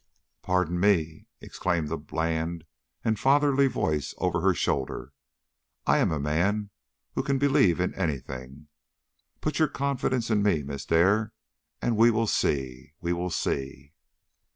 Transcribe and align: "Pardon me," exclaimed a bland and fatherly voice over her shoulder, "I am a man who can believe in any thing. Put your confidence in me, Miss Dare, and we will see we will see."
"Pardon 0.41 0.79
me," 0.79 1.27
exclaimed 1.41 1.91
a 1.91 1.97
bland 1.99 2.63
and 3.05 3.19
fatherly 3.19 3.67
voice 3.67 4.15
over 4.17 4.41
her 4.41 4.55
shoulder, 4.55 5.13
"I 5.85 5.99
am 5.99 6.11
a 6.11 6.19
man 6.19 6.71
who 7.13 7.21
can 7.21 7.37
believe 7.37 7.79
in 7.79 7.93
any 7.93 8.17
thing. 8.17 8.67
Put 9.41 9.59
your 9.59 9.67
confidence 9.67 10.31
in 10.31 10.41
me, 10.41 10.63
Miss 10.63 10.85
Dare, 10.87 11.33
and 11.83 11.95
we 11.97 12.09
will 12.09 12.25
see 12.25 12.93
we 12.99 13.13
will 13.13 13.29
see." 13.29 13.93